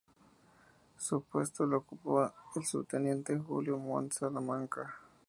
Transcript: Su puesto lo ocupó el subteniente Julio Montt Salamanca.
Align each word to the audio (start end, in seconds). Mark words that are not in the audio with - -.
Su 0.97 1.21
puesto 1.21 1.67
lo 1.67 1.77
ocupó 1.77 2.33
el 2.55 2.65
subteniente 2.65 3.37
Julio 3.37 3.77
Montt 3.77 4.13
Salamanca. 4.13 4.95